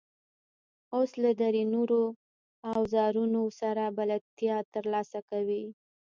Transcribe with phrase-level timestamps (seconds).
[0.95, 2.01] اوس له درې نورو
[2.75, 5.63] اوزارونو سره بلدیتیا ترلاسه کوئ.